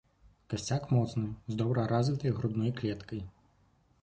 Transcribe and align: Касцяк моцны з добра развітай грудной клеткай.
Касцяк 0.53 0.87
моцны 0.95 1.29
з 1.53 1.59
добра 1.61 1.85
развітай 1.93 2.35
грудной 2.39 2.75
клеткай. 2.81 3.21